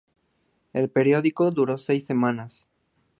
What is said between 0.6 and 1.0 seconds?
El